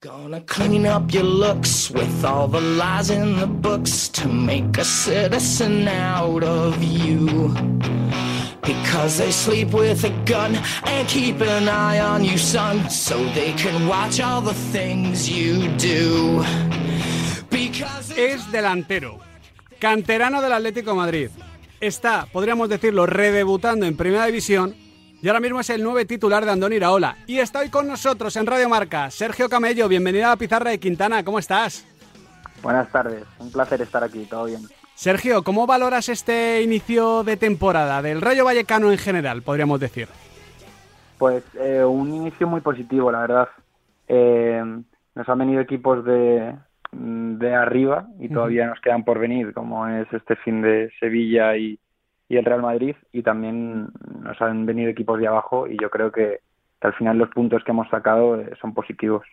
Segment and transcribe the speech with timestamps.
[0.00, 4.84] Gonna clean up your looks with all the lies in the books to make a
[4.84, 7.52] citizen out of you.
[8.62, 13.52] Because they sleep with a gun and keep an eye on you, son, so they
[13.54, 16.44] can watch all the things you do.
[17.50, 19.18] Because Es delantero,
[19.80, 21.30] canterano del Atlético Madrid.
[21.80, 24.76] Está, podríamos decirlo, redebutando en Primera División
[25.20, 27.16] y ahora mismo es el nuevo titular de Andón Iraola.
[27.26, 29.88] Y está hoy con nosotros en Radio Marca, Sergio Camello.
[29.88, 31.24] Bienvenido a la pizarra de Quintana.
[31.24, 31.86] ¿Cómo estás?
[32.62, 34.60] Buenas tardes, un placer estar aquí, todo bien.
[34.94, 40.08] Sergio, ¿cómo valoras este inicio de temporada del Rayo Vallecano en general, podríamos decir?
[41.18, 43.48] Pues eh, un inicio muy positivo, la verdad.
[44.08, 44.62] Eh,
[45.14, 46.54] nos han venido equipos de,
[46.92, 51.78] de arriba y todavía nos quedan por venir, como es este fin de Sevilla y,
[52.28, 53.88] y el Real Madrid, y también
[54.20, 56.40] nos han venido equipos de abajo y yo creo que,
[56.80, 59.24] que al final los puntos que hemos sacado eh, son positivos.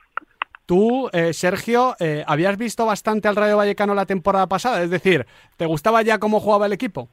[0.66, 4.82] Tú, eh, Sergio, eh, ¿habías visto bastante al Rayo Vallecano la temporada pasada?
[4.82, 5.26] Es decir,
[5.57, 7.07] ¿te gustaba ya cómo jugaba el equipo?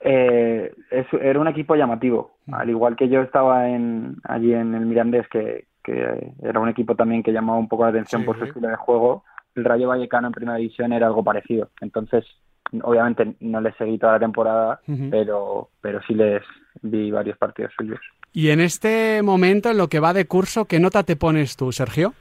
[0.00, 4.86] Eh, es- era un equipo llamativo, al igual que yo estaba en, allí en el
[4.86, 8.26] Mirandés, que, que era un equipo también que llamaba un poco la atención Sí.
[8.26, 11.70] por su estilo de juego, el Rayo Vallecano en primera división era algo parecido.
[11.80, 12.24] Entonces,
[12.82, 14.80] obviamente no les seguí toda la temporada,
[15.10, 16.42] pero, pero sí les
[16.82, 18.00] vi varios partidos suyos.
[18.32, 21.72] Y en este momento, en lo que va de curso, ¿qué nota te pones tú,
[21.72, 22.14] Sergio?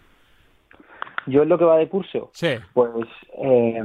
[1.27, 2.55] Yo en lo que va de curso, Sí.
[2.73, 3.05] Pues,
[3.37, 3.81] eh,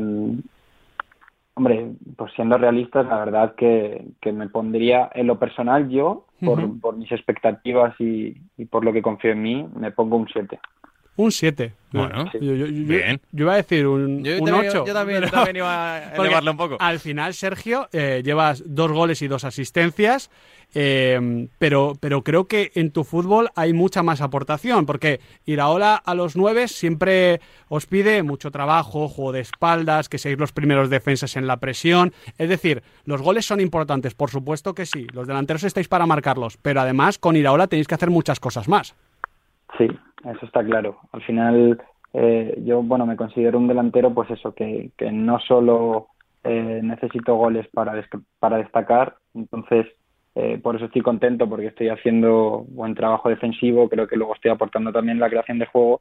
[1.54, 6.80] hombre, pues siendo realistas, la verdad que, que me pondría en lo personal yo, por,
[6.80, 10.58] por mis expectativas y, y por lo que confío en mí, me pongo un 7.
[11.16, 11.74] Un 7.
[11.92, 13.20] Bueno, yo, yo- yo- bien.
[13.32, 14.84] yo iba a decir un, Yo, un también, 8.
[14.86, 16.76] yo también, también iba a Porque elevarle un poco.
[16.80, 20.30] Al final, Sergio, eh, llevas dos goles y dos asistencias,
[20.74, 26.14] eh, pero, pero creo que en tu fútbol hay mucha más aportación, porque Iraola a
[26.14, 31.36] los nueve siempre os pide mucho trabajo, juego de espaldas, que seáis los primeros defensas
[31.36, 32.14] en la presión.
[32.38, 36.56] Es decir, los goles son importantes, por supuesto que sí, los delanteros estáis para marcarlos,
[36.62, 38.94] pero además con Iraola tenéis que hacer muchas cosas más.
[39.78, 39.88] Sí,
[40.24, 40.98] eso está claro.
[41.12, 46.08] Al final, eh, yo, bueno, me considero un delantero, pues eso, que, que no solo
[46.44, 47.94] eh, necesito goles para,
[48.38, 49.86] para destacar, entonces
[50.34, 54.50] eh, por eso estoy contento porque estoy haciendo buen trabajo defensivo, creo que luego estoy
[54.50, 56.00] aportando también la creación de juego,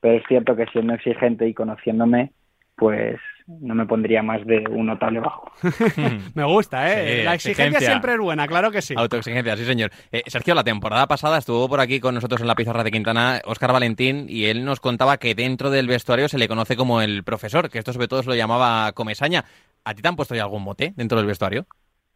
[0.00, 2.32] pero es cierto que siendo exigente y conociéndome,
[2.76, 3.20] pues
[3.60, 5.50] no me pondría más de un notable bajo.
[6.34, 7.18] Me gusta, ¿eh?
[7.18, 7.88] Sí, la exigencia, exigencia.
[7.88, 8.94] siempre es buena, claro que sí.
[8.96, 9.90] Autoexigencia, sí, señor.
[10.12, 13.40] Eh, Sergio, la temporada pasada estuvo por aquí con nosotros en la pizarra de Quintana
[13.44, 17.24] Óscar Valentín y él nos contaba que dentro del vestuario se le conoce como el
[17.24, 19.44] profesor, que esto sobre todo se lo llamaba Comesaña.
[19.84, 21.66] ¿A ti te han puesto ya algún mote dentro del vestuario?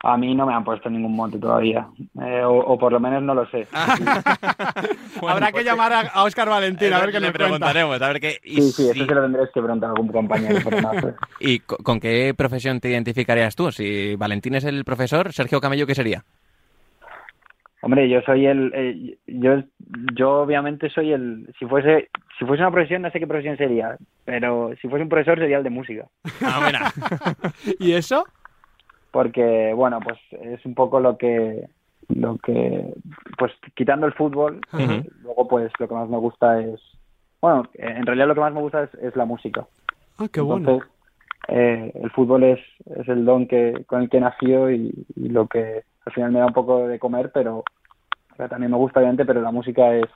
[0.06, 1.86] A mí no me han puesto ningún monte todavía,
[2.20, 3.66] eh, o, o por lo menos no lo sé.
[5.26, 8.38] Habrá que llamar a, a Óscar Valentín a ver qué le preguntaremos, a ver qué...
[8.44, 10.60] y Sí, sí, si- eso se lo tendréis que preguntar a algún compañero.
[11.40, 13.72] ¿Y co- con qué profesión te identificarías tú?
[13.72, 16.22] Si Valentín es el profesor, Sergio Camello, ¿qué sería?
[17.82, 19.62] Hombre, yo soy el, eh, yo,
[20.14, 23.96] yo obviamente soy el, si fuese, si fuese una profesión no sé qué profesión sería,
[24.24, 26.06] pero si fuese un profesor sería el de música,
[26.42, 26.92] Ah, buena.
[27.78, 28.26] ¿Y eso?
[29.14, 31.68] Porque bueno, pues es un poco lo que,
[32.08, 32.92] lo que,
[33.38, 35.04] pues quitando el fútbol, Ujú.
[35.22, 36.80] luego pues lo que más me gusta es,
[37.40, 39.68] bueno, en realidad lo que más me gusta es, es la música.
[40.18, 40.68] Ah, qué bueno.
[40.68, 40.90] Entonces,
[41.46, 45.46] eh, el fútbol es, es el don que, con el que nació y, y lo
[45.46, 47.62] que al final me da un poco de comer, pero,
[48.36, 50.08] pero también me gusta obviamente, pero la música es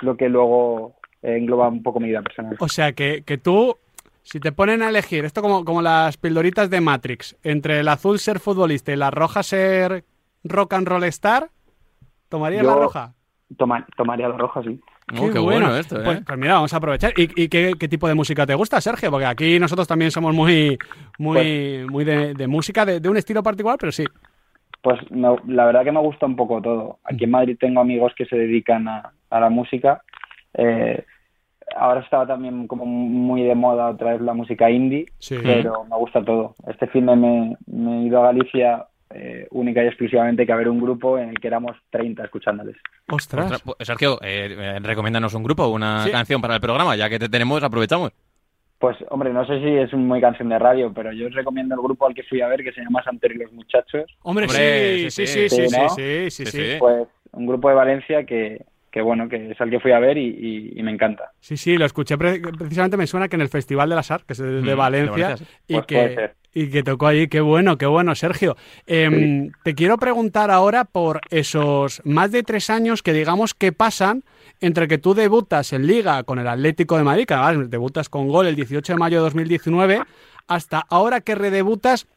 [0.00, 2.56] lo que luego eh, engloba un poco mi vida personal.
[2.58, 3.76] O sea, que, que tú,
[4.22, 8.18] si te ponen a elegir, esto como, como las pildoritas de Matrix, entre el azul
[8.18, 10.04] ser futbolista y la roja ser
[10.44, 11.50] rock and roll star,
[12.28, 13.14] ¿tomarías la roja?
[13.56, 14.80] Toma- tomaría la roja, sí.
[15.18, 16.04] Oh, qué bueno esto, ¿eh?
[16.04, 17.12] Pues, pues mira, vamos a aprovechar.
[17.16, 19.10] ¿Y, y qué, qué tipo de música te gusta, Sergio?
[19.10, 20.78] Porque aquí nosotros también somos muy,
[21.18, 24.04] muy, Pues muy de, de música, de, de un estilo particular, pero sí.
[24.82, 27.00] Pues me- la verdad que me gusta un poco todo.
[27.02, 30.00] Aquí en Madrid tengo amigos que se dedican a, a la música.
[30.54, 31.04] Eh,
[31.80, 35.36] ahora estaba también como muy de moda otra vez la música indie, Sí.
[35.42, 36.54] pero me gusta todo.
[36.66, 40.56] Este fin de me, me he ido a Galicia eh, única y exclusivamente que a
[40.56, 42.76] ver un grupo en el que éramos 30 escuchándoles.
[43.10, 43.46] Ostras.
[43.46, 46.12] Ostras, pues, Sergio, eh, eh, recomiéndanos un grupo, una Sí.
[46.12, 48.12] canción para el programa, ya que te tenemos, aprovechamos.
[48.78, 51.80] Pues, hombre, no sé si es muy canción de radio, pero yo os recomiendo el
[51.82, 54.04] grupo al que fui a ver, que se llama Santer y los Muchachos.
[54.22, 55.88] Hombre, Hombre, sí, sí, sí, sí, sí, sí, sí, ¿no?
[55.90, 56.58] sí, sí, Sí, sí.
[56.72, 56.76] sí.
[56.78, 60.18] Pues un grupo de Valencia que, que bueno, que es al que fui a ver
[60.18, 61.30] y, y- y me encanta.
[61.40, 64.24] Sí, sí, lo escuché pre- precisamente, me suena que en el Festival de las Arts,
[64.24, 65.34] que es de, Mm, de Valencia,
[65.68, 67.28] y, Pues que, y que tocó allí.
[67.28, 68.56] Qué bueno, qué bueno, Sergio.
[68.86, 74.24] Em, Te quiero preguntar ahora por esos más de tres años que digamos que pasan
[74.60, 78.28] entre que tú debutas en Liga con el Atlético de Madrid, que además debutas con
[78.28, 80.02] gol el 18 de mayo de 2019,
[80.48, 82.08] hasta ahora que redebutas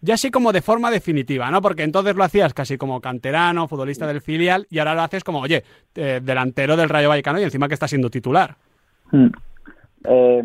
[0.00, 1.62] ya así como de forma definitiva, ¿no?
[1.62, 5.40] Porque entonces lo hacías casi como canterano, futbolista del filial, y ahora lo haces como,
[5.40, 5.62] oye,
[5.94, 8.56] eh, delantero del Rayo Vallecano y encima que está siendo titular.
[9.10, 9.28] Hmm.
[10.04, 10.42] Eh,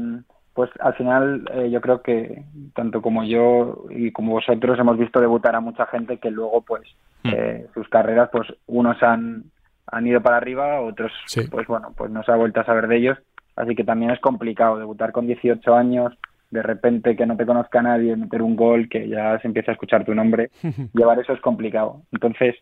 [0.53, 2.43] pues al final eh, yo creo que
[2.73, 6.83] tanto como yo y como vosotros hemos visto debutar a mucha gente que luego pues
[7.23, 7.73] hmm.
[7.73, 9.45] sus carreras pues unos han,
[9.85, 11.11] han ido para arriba, otros
[11.51, 13.17] pues bueno pues no se ha vuelto a saber de ellos,
[13.55, 16.13] así que también es complicado debutar con 18 años,
[16.49, 19.73] de repente que no te conozca nadie, meter un gol, que ya se empieza a
[19.73, 20.49] escuchar tu nombre,
[20.93, 22.03] llevar eso es complicado.
[22.11, 22.55] Entonces,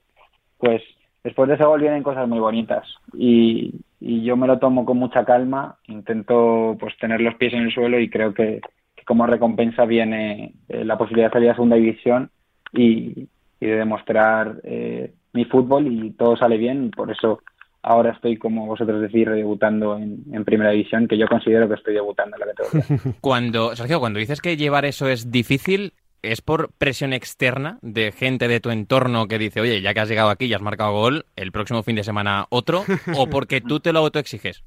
[0.58, 0.82] pues
[1.24, 5.26] después de ese gol vienen cosas muy bonitas y, yo me lo tomo con mucha
[5.26, 8.62] calma, intento pues tener los pies en el suelo y creo que,
[9.04, 12.30] como recompensa viene eh, la posibilidad de salir a segunda división
[12.72, 13.28] y,
[13.60, 17.42] de demostrar eh, mi fútbol y todo sale bien, por eso
[17.86, 22.36] ahora estoy, como vosotros decís, debutando en, primera división, que yo considero que estoy debutando
[22.36, 23.14] en la categoría.
[23.22, 25.94] Cuando, Sergio, cuando dices que llevar eso es difícil,
[26.24, 30.10] ¿es por presión externa de gente de tu entorno que dice, oye, ya que has
[30.10, 32.82] llegado aquí y has marcado gol, el próximo fin de semana otro?
[33.18, 34.64] ¿O porque tú te lo autoexiges?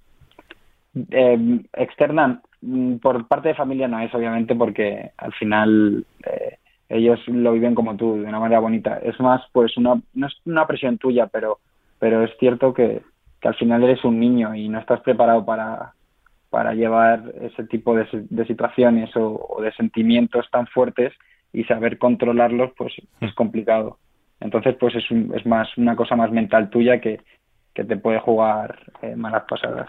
[1.10, 7.18] Eh, externa, mm, por parte de familia no es, obviamente, porque al final eh, ellos
[7.26, 8.98] lo viven como tú, de una manera bonita.
[8.98, 11.58] Es más, pues, una, no es una presión tuya, pero
[11.98, 13.02] pero es cierto que,
[13.42, 15.94] al final eres un niño y no estás preparado para,
[16.50, 21.12] para llevar ese tipo de, de situaciones o, de sentimientos tan fuertes
[21.52, 23.98] y saber controlarlos pues es complicado.
[24.40, 25.04] Entonces pues es,
[25.34, 27.20] es más una cosa más mental tuya que,
[27.74, 29.88] que te puede jugar eh, malas pasadas.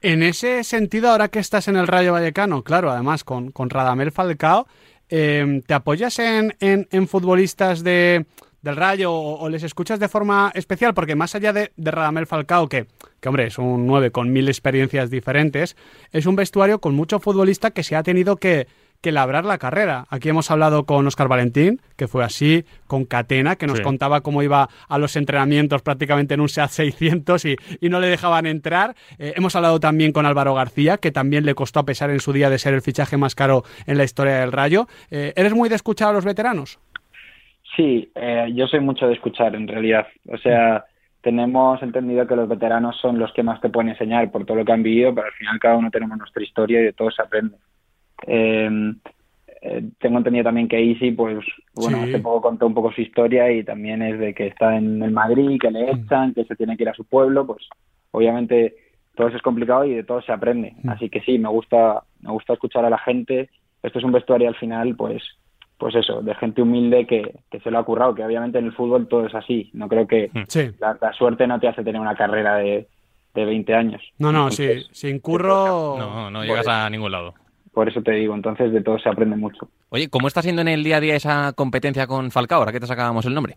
[0.00, 4.12] En ese sentido ahora que estás en el Rayo Vallecano claro además con, con Radamel
[4.12, 4.66] Falcao
[5.10, 8.24] eh, ¿te apoyas en, en futbolistas de
[8.64, 10.94] del Rayo o, les escuchas de forma especial?
[10.94, 12.86] Porque más allá de, de Radamel Falcao, que,
[13.20, 15.76] que, hombre, es un 9 con mil experiencias diferentes,
[16.10, 18.66] es un vestuario con mucho futbolista que se ha tenido que,
[19.04, 20.06] que labrar la carrera.
[20.08, 24.42] Aquí hemos hablado con Oscar Valentín, que fue así, con Catena, que nos contaba cómo
[24.42, 28.96] iba a los entrenamientos prácticamente en un SEAT 600 y, y no le dejaban entrar.
[29.18, 32.32] Eh, hemos hablado también con Álvaro García, que también le costó a pesar en su
[32.32, 34.88] día de ser el fichaje más caro en la historia del Rayo.
[35.10, 36.78] Eh, ¿Eres muy de escuchar a los veteranos?
[37.76, 40.06] Sí, eh, yo soy mucho de escuchar en realidad.
[40.28, 40.84] O sea,
[41.20, 44.64] tenemos entendido que los veteranos son los que más te pueden enseñar por todo lo
[44.64, 47.22] que han vivido, pero al final cada uno tenemos nuestra historia y de todo se
[47.22, 47.56] aprende.
[48.26, 48.94] Em,
[49.62, 51.38] eh, tengo entendido también que Easy, pues,
[51.74, 55.02] bueno, hace poco contó un poco su historia y también es de que está en
[55.02, 56.04] el Madrid, que le mm.
[56.04, 57.66] echan, que se tiene que ir a su pueblo, pues,
[58.10, 58.74] obviamente
[59.14, 60.74] todo eso es complicado y de todo se aprende.
[60.82, 60.90] Mm.
[60.90, 63.48] Así que sí, me gusta, me gusta escuchar a la gente.
[63.82, 65.22] Esto es un vestuario al final, pues,
[65.78, 69.08] pues eso, de gente humilde que, se lo ha currado, que obviamente en el fútbol
[69.08, 69.70] todo es así.
[69.72, 70.80] No creo que hmm.
[70.80, 72.88] la, suerte no te hace tener una carrera de,
[73.34, 74.02] de 20 años.
[74.18, 75.96] No, no, sí, sin curro...
[75.98, 77.34] No, no llegas a ningún lado.
[77.72, 79.68] Por eso te digo, entonces de todo se aprende mucho.
[79.88, 82.80] Oye, ¿cómo está siendo en el día a día esa competencia con Falcao, ahora que
[82.80, 83.56] te sacábamos el nombre?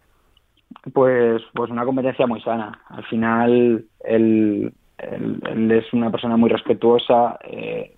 [0.91, 2.79] Pues, pues una competencia muy sana.
[2.89, 7.95] Al final, él, él, es una persona muy respetuosa, eh,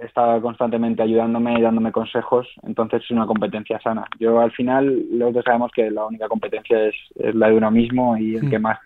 [0.00, 4.04] está constantemente ayudándome y dándome consejos, entonces es una competencia sana.
[4.18, 6.94] Yo al final, los dos sabemos que la única competencia es,
[7.34, 8.62] la de uno mismo y el que mm.
[8.62, 8.78] más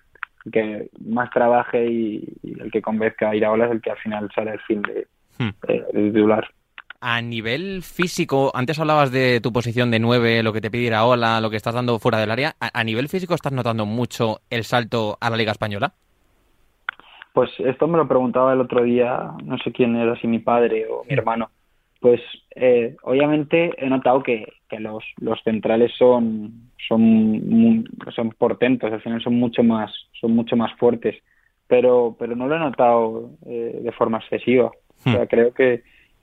[0.53, 2.25] que más trabaje y,
[2.61, 4.81] el que convenzca a ir a olas es el que al final sale el fin
[4.83, 5.07] de,
[5.39, 6.13] hmm.
[6.13, 6.49] titular.
[7.01, 10.95] A nivel físico, antes hablabas de tu posición de 9, lo que te pide ir
[10.95, 12.55] a ola, lo que estás dando fuera del área.
[12.61, 15.95] a nivel físico estás notando mucho el salto a la Liga Española?
[17.37, 20.87] Pues esto me lo preguntaba el otro día, no sé quién era, si mi padre
[20.89, 21.51] o mi hermano.
[22.01, 22.19] Pues
[22.55, 29.21] eh, obviamente he notado que, que los, los centrales son, son, son portentos, al final
[29.21, 31.15] son mucho más, son mucho más fuertes,
[31.67, 34.69] pero, pero no lo he notado eh, de forma excesiva.
[34.69, 35.27] O sea, hmm.
[35.27, 35.83] creo que,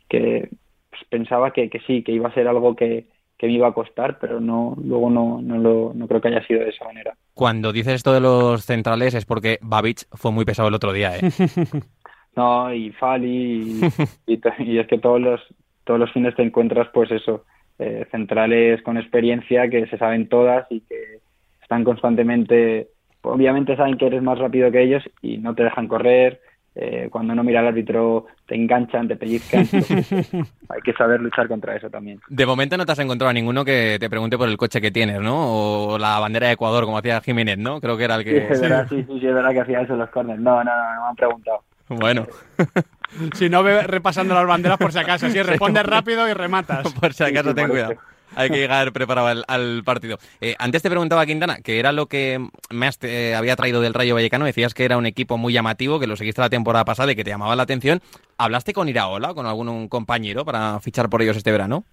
[0.10, 0.50] que
[0.90, 3.06] pues, pensaba que, que sí, que iba a ser algo que,
[3.38, 6.48] que me iba a costar, pero no luego no, no, lo, no creo que haya
[6.48, 7.16] sido de esa manera.
[7.34, 11.18] Cuando dices esto de los centrales es porque Babic fue muy pesado el otro día,
[11.18, 11.22] ¿eh?
[12.36, 13.82] no, y Fali,
[14.28, 15.42] y, y, es que todos los,
[15.84, 17.46] todos los fines te encuentras, pues eso,
[17.80, 21.20] eh, centrales con experiencia que se saben todas y que
[21.62, 22.90] están constantemente,
[23.24, 26.40] obviamente saben que eres más rápido que ellos y no te dejan correr,
[26.76, 29.68] eh, cuando no mira al árbitro te enganchan, te pellizcan.
[30.70, 32.20] hay que saber luchar contra eso también.
[32.28, 34.92] De momento no te has encontrado a ninguno que te pregunte por el coche que
[34.92, 35.94] tienes, ¿no?
[35.94, 37.80] O la bandera de Ecuador, como hacía Jiménez, ¿no?
[37.80, 38.32] Creo que era el que...
[38.32, 40.40] Sí, es verdad, sí, sí, es verdad que hacía eso en los corners.
[40.40, 41.64] No, no, no, no me han preguntado.
[41.90, 42.28] Bueno.
[43.34, 45.30] si no, ve repasando las banderas por si acaso.
[45.30, 46.92] Si respondes rápido y rematas.
[47.00, 47.96] por si acaso, ten cuidado.
[48.36, 50.18] Hay que llegar preparado al, partido.
[50.42, 52.40] Eh, antes te preguntaba, Quintana, que era lo que
[52.72, 54.46] más te había traído del Rayo Vallecano.
[54.46, 57.24] Decías que era un equipo muy llamativo, que lo seguiste la temporada pasada y que
[57.24, 58.00] te llamaba la atención.
[58.38, 61.84] ¿Hablaste con Iraola o con algún compañero para fichar por ellos este verano?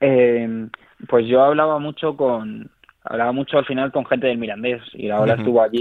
[0.00, 0.68] Eh,
[1.08, 2.70] pues yo hablaba mucho con
[3.04, 4.82] hablaba mucho al final con gente del Mirandés.
[4.94, 5.78] Iraola estuvo allí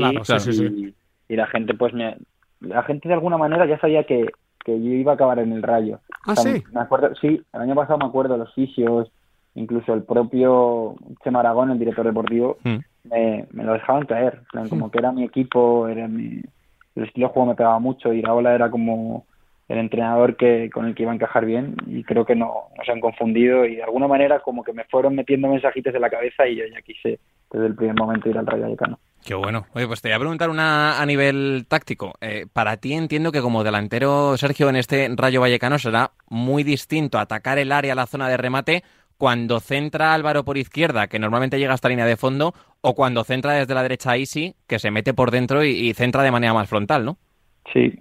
[1.30, 2.18] y, la gente pues me,
[2.62, 4.26] la gente de alguna manera ya sabía que,
[4.64, 6.00] que yo iba a acabar en el Rayo.
[6.26, 6.64] Ah, sí.
[6.72, 9.12] Me acuerdo, sí, el año pasado me acuerdo los fisios,
[9.58, 12.78] incluso el propio Chema Aragón, el director deportivo, mm.
[13.10, 14.42] me, me, lo dejaban caer.
[14.70, 16.42] Como que era mi equipo, era mi,
[16.96, 19.26] el estilo de juego me pegaba mucho y Iraola era como
[19.68, 22.84] el entrenador que con el que iba a encajar bien y creo que no, no
[22.86, 26.10] se han confundido y de alguna manera como que me fueron metiendo mensajitos en la
[26.10, 27.20] cabeza y yo ya quise
[27.52, 29.00] desde el primer momento ir al Rayo Vallecano.
[29.26, 29.66] Qué bueno.
[29.74, 32.14] Oye, pues te voy a preguntar una a nivel táctico.
[32.22, 37.20] Eh, para ti entiendo que como delantero, Sergio, en este Rayo Vallecano será muy distinto
[37.20, 38.84] atacar el área, la zona de remate,
[39.18, 43.54] cuando centra Álvaro por izquierda, que normalmente llega hasta línea de fondo, o cuando centra
[43.54, 46.70] desde la derecha a Isi, que se mete por dentro y, centra de manera más
[46.70, 47.18] frontal, ¿no?
[47.74, 48.00] Sí.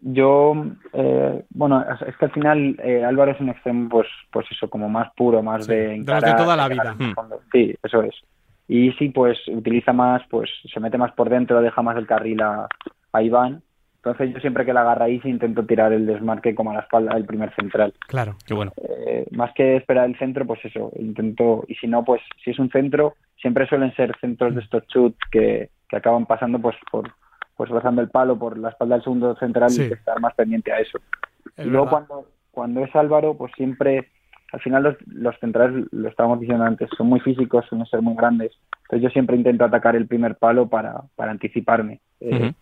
[0.00, 0.54] Yo,
[0.92, 4.88] eh, bueno, es que al final eh, Álvaro es un extremo, pues, pues eso, como
[4.88, 5.88] más puro, más de...
[5.88, 6.96] de de toda la vida.
[7.52, 8.14] Sí, eso es
[8.68, 12.40] y sí pues utiliza más pues se mete más por dentro deja más el carril
[12.42, 12.68] a,
[13.20, 13.62] Iván
[14.10, 17.14] entonces yo siempre que la agarra ahí intento tirar el desmarque como a la espalda
[17.14, 17.92] del primer central.
[18.06, 18.36] Claro.
[18.46, 18.72] Qué bueno.
[18.76, 22.58] Eh, más que esperar el centro pues eso intento y si no pues si es
[22.58, 27.10] un centro siempre suelen ser centros de estos chutes que, que acaban pasando pues por
[27.56, 30.78] pues rozando el palo por la espalda del segundo central y estar más pendiente a
[30.78, 30.98] eso.
[31.56, 34.08] Y luego cuando cuando es Álvaro pues siempre
[34.52, 38.14] al final los, los, centrales, lo estábamos diciendo antes, son muy físicos, suelen ser muy
[38.14, 38.52] grandes.
[38.84, 42.00] Entonces yo siempre intento atacar el primer palo para, para anticiparme.
[42.20, 42.54] Eh,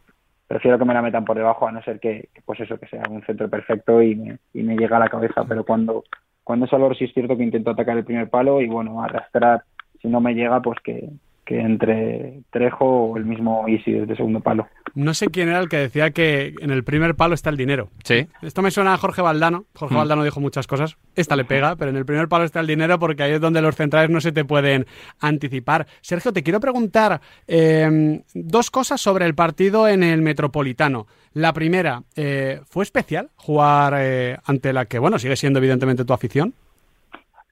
[0.47, 3.03] prefiero que me la metan por debajo, a no ser que, pues eso, que sea
[3.11, 5.45] un centro perfecto y me, y llega a la cabeza.
[5.49, 6.05] Pero cuando,
[6.45, 9.62] cuando es algo sí es cierto que intento atacar el primer palo y bueno, arrastrar,
[10.00, 11.09] si no me llega, pues que,
[11.47, 14.67] que entre Trejo o el mismo Easy desde segundo palo.
[14.95, 17.88] No sé quién era el que decía que en el primer palo está el dinero.
[18.03, 18.26] Sí.
[18.43, 19.67] Esto me suena a Jorge Valdano.
[19.75, 19.99] Jorge mm.
[19.99, 20.97] Valdano dijo muchas cosas.
[21.15, 23.62] Esta le pega, pero en el primer palo está el dinero porque ahí es donde
[23.62, 24.87] los centrales no se te pueden
[25.21, 25.87] anticipar.
[26.00, 31.07] Sergio, te quiero preguntar eh, dos cosas sobre el partido en el Metropolitano.
[31.33, 36.12] La primera, eh, ¿fue especial jugar eh, ante la que, bueno, sigue siendo evidentemente tu
[36.12, 36.55] afición?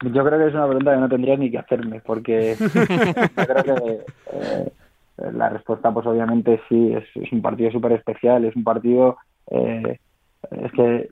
[0.00, 3.64] Yo creo que es una pregunta que no tendrías ni que hacerme, porque yo creo
[3.64, 4.72] que eh,
[5.32, 9.16] la respuesta, pues obviamente sí, es, un partido súper especial, es un partido,
[9.50, 9.98] eh,
[10.50, 11.10] es que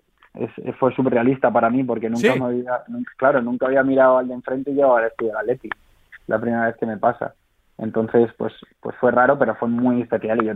[0.79, 2.83] fue súper realista para mí, porque nunca me había,
[3.17, 5.69] claro, nunca había mirado al de enfrente y yo ahora estoy al Atleti,
[6.27, 7.35] la primera vez que me pasa.
[7.79, 10.55] Entonces, pues, pues fue raro, pero fue muy especial y yo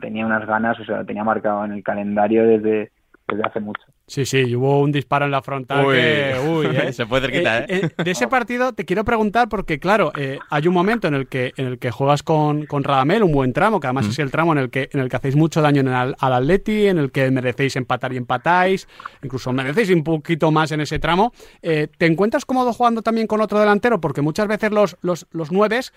[0.00, 2.92] tenía unas ganas, o sea, tenía marcado en el calendario desde,
[3.28, 3.82] desde hace mucho.
[4.06, 6.34] Sí, sí, hubo un disparo en la frontal uy, que...
[6.46, 6.92] Uy, ¿eh?
[6.92, 7.66] Se puede cerquita, ¿eh?
[7.68, 7.90] ¿eh?
[8.04, 11.54] De ese partido te quiero preguntar porque, claro, eh, hay un momento en el que,
[11.56, 14.10] en el que juegas con, con Radamel, un buen tramo, que además mm.
[14.10, 16.86] es el tramo en el que, en el que hacéis mucho daño en al Atleti,
[16.86, 18.88] en el que merecéis empatar y empatáis,
[19.22, 21.32] incluso merecéis un poquito más en ese tramo.
[21.62, 24.00] ¿Te encuentras cómodo jugando también con otro delantero?
[24.00, 25.92] Porque muchas veces los, los, los nueves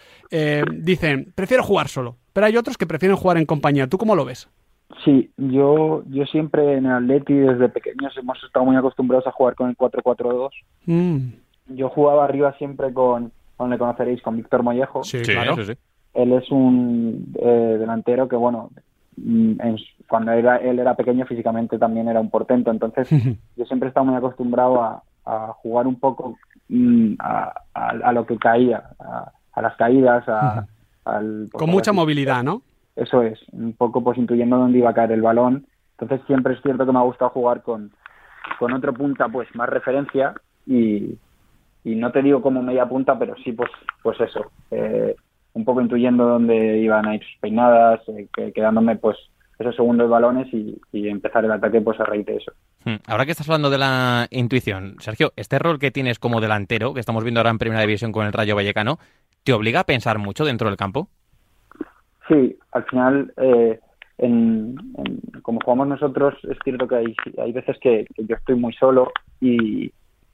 [0.72, 3.88] dicen, prefiero jugar solo, pero hay otros que prefieren jugar en compañía.
[3.88, 4.48] ¿Tú cómo lo ves?
[5.03, 9.56] Sí, yo, yo siempre en el Atleti desde pequeños hemos estado muy acostumbrados a jugar
[9.56, 10.50] con el 4-4-2.
[10.86, 11.17] Mm.
[11.75, 15.03] Yo jugaba arriba siempre con, donde conoceréis, con Víctor Mollejo.
[15.03, 15.56] Sí, claro.
[16.13, 18.72] Él es un eh, delantero que, bueno,
[19.17, 19.53] mm,
[20.08, 22.72] cuando era, él era pequeño físicamente también era un portento.
[22.72, 23.10] Entonces,
[23.58, 25.03] yo siempre he estado muy acostumbrado a,
[25.62, 26.38] jugar un poco
[26.70, 28.82] mm, a, lo que caía,
[29.51, 30.65] a, las caídas, a,
[31.03, 32.62] al, Con mucha movilidad, ¿no?
[32.98, 35.68] Eso es, un poco pues intuyendo dónde iba a caer el balón.
[35.98, 37.92] Entonces siempre es cierto que me ha gustado jugar con,
[38.60, 40.34] con otro punta pues más referencia
[40.66, 41.18] y,
[41.84, 43.70] y no te digo como media punta, pero sí pues
[44.01, 45.16] pues eso, eh,
[45.54, 49.18] un poco intuyendo dónde iban a ir sus peinadas, eh, quedándome pues
[49.60, 52.51] esos segundos balones y, y, empezar el ataque pues a raíz de eso.
[52.86, 52.98] Hmm.
[53.08, 57.00] Ahora que estás hablando de la intuición, Sergio, este rol que tienes como delantero, que
[57.00, 59.00] estamos viendo ahora en Primera División con el Rayo Vallecano,
[59.44, 61.10] ¿te obliga a pensar mucho dentro del campo?
[62.28, 63.80] Sí, al final, eh,
[64.18, 64.76] en,
[65.42, 69.92] como jugamos nosotros, es cierto que hay, hay veces que, yo estoy muy solo y,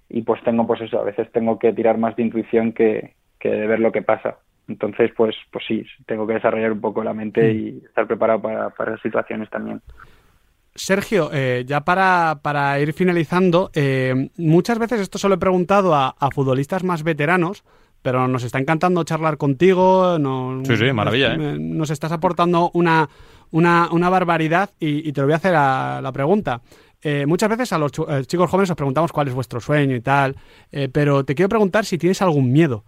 [0.09, 3.49] y, pues tengo, pues eso, a veces tengo que tirar más de intuición que, que
[3.49, 4.37] de ver lo que pasa.
[4.67, 8.69] Entonces, pues, pues sí, tengo que desarrollar un poco la mente y estar preparado para,
[8.69, 9.81] para esas situaciones también.
[10.75, 15.93] Sergio, eh, ya para, para, ir finalizando, eh, muchas veces esto se lo he preguntado
[15.93, 17.63] a, a futbolistas más veteranos,
[18.03, 20.17] pero nos está encantando charlar contigo.
[20.65, 21.35] sí, sí, maravilla.
[21.35, 21.59] Nos, ¿eh?
[21.59, 23.09] nos estás aportando una,
[23.49, 26.61] una, una barbaridad y, te lo voy a hacer a, la pregunta.
[27.01, 30.01] eh, muchas veces a los eh, chicos jóvenes os preguntamos cuál es vuestro sueño y
[30.01, 30.35] tal,
[30.71, 32.83] eh, pero te quiero preguntar si tienes algún miedo.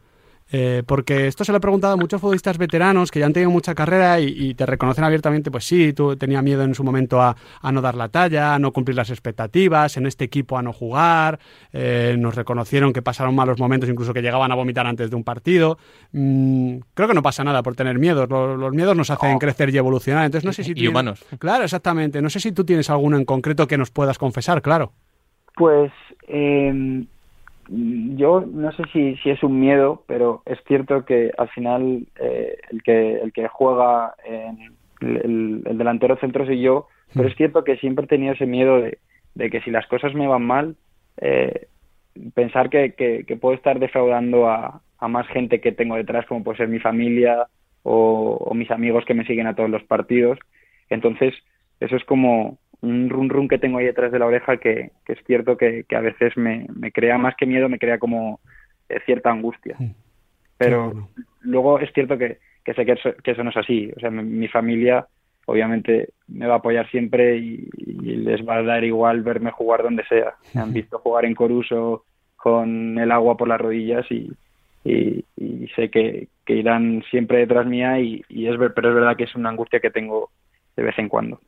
[0.52, 3.50] Eh, porque esto se lo he preguntado a muchos futbolistas veteranos que ya han tenido
[3.50, 7.20] mucha carrera y, y te reconocen abiertamente, pues sí, tú tenías miedo en su momento
[7.20, 10.62] a, a, no dar la talla, a no cumplir las expectativas, en este equipo a
[10.62, 11.40] no jugar,
[11.74, 15.24] eh, nos reconocieron que pasaron malos momentos, incluso que llegaban a vomitar antes de un
[15.24, 15.80] partido.
[16.12, 19.40] Mm, creo que no pasa nada por tener miedos, los, los miedos nos hacen oh.
[19.40, 20.72] crecer y evolucionar, entonces no sé si...
[20.72, 20.92] Y tienes...
[20.92, 21.26] humanos.
[21.40, 24.94] Claro, exactamente, no sé si tú tienes alguno en concreto que nos puedas confesar, claro.
[25.56, 25.92] Pues...
[26.28, 27.06] Eh
[27.70, 32.58] yo no sé si, si es un miedo, pero es cierto que al final eh,
[32.72, 37.64] el que el que juega en el, el, delantero centro soy yo, pero es cierto
[37.64, 39.00] que siempre he tenido ese miedo de,
[39.36, 40.76] de que si las cosas me van mal,
[41.18, 41.68] eh,
[42.34, 46.58] pensar que, que, puedo estar defraudando a, a, más gente que tengo detrás, como puede
[46.58, 47.48] ser mi familia
[47.84, 50.40] o mis amigos que me siguen a todos los partidos.
[50.90, 51.34] Entonces,
[51.80, 55.14] eso es como, un run run que tengo ahí detrás de la oreja que, que
[55.14, 58.40] es cierto que, que a veces me, me, crea más que miedo, me crea como
[58.90, 59.78] eh, cierta angustia.
[60.58, 61.10] Pero bueno.
[61.42, 63.92] luego es cierto que, que sé que eso, que eso, no es así.
[63.96, 65.08] O sea, mi, mi, familia
[65.46, 69.84] obviamente me va a apoyar siempre y, y, les va a dar igual verme jugar
[69.84, 70.36] donde sea.
[70.54, 72.06] Me han visto jugar en Coruso
[72.36, 74.32] con el agua por las rodillas y,
[74.84, 79.18] y, y sé que, que, irán siempre detrás mía y, y es pero es verdad
[79.18, 80.30] que es una angustia que tengo
[80.76, 81.40] de vez en cuando.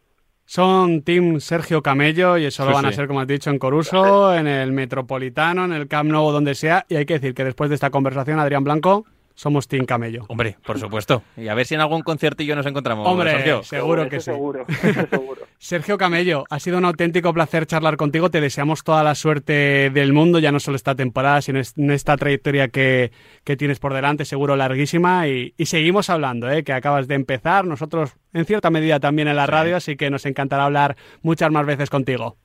[0.49, 3.59] Son Team Sergio Camello y eso sí, lo van a ser, como has dicho, en
[3.59, 6.85] Coruso, en el Metropolitano, en el Camp Nou, donde sea.
[6.87, 9.05] Y hay que decir que después de esta conversación, Adrián Blanco,
[9.37, 10.25] somos Team Camello.
[10.29, 11.21] Hombre, por supuesto.
[11.37, 13.07] Y a ver si en algún conciertillo nos encontramos.
[13.07, 13.61] Hombre, Sergio.
[13.61, 14.31] seguro que sí.
[14.31, 14.65] Seguro,
[15.11, 15.41] seguro.
[15.59, 18.31] Sergio Camello, ha sido un auténtico placer charlar contigo.
[18.31, 22.17] Te deseamos toda la suerte del mundo, ya no solo esta temporada, sino en esta
[22.17, 23.11] trayectoria que,
[23.43, 25.27] que tienes por delante, seguro larguísima.
[25.27, 26.63] Y, y seguimos hablando, ¿eh?
[26.63, 27.65] que acabas de empezar.
[27.65, 29.91] Nosotros, en cierta medida, también en la radio, sí.
[29.91, 32.37] así que nos encantará hablar muchas más veces contigo.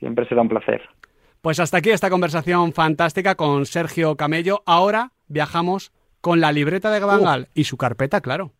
[0.00, 0.82] Siempre será un placer.
[1.42, 4.64] Pues hasta aquí esta conversación fantástica con Sergio Camello.
[4.66, 5.92] Ahora viajamos
[6.24, 7.46] con la libreta de Bangal uh.
[7.52, 8.54] y su carpeta, claro.